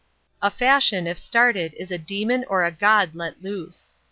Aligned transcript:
A 0.41 0.49
fashion 0.49 1.05
if 1.05 1.19
started 1.19 1.75
is 1.75 1.91
a 1.91 1.99
demon 1.99 2.43
or 2.47 2.63
a 2.65 2.71
god 2.71 3.13
let 3.13 3.43
loose. 3.43 3.91